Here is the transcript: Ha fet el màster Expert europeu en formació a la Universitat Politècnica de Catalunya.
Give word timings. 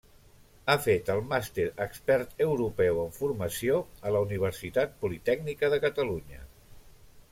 Ha 0.69 0.75
fet 0.85 1.11
el 1.15 1.21
màster 1.33 1.65
Expert 1.85 2.33
europeu 2.47 3.03
en 3.03 3.15
formació 3.21 3.79
a 4.09 4.17
la 4.17 4.23
Universitat 4.29 5.01
Politècnica 5.07 5.75
de 5.77 5.85
Catalunya. 5.89 6.47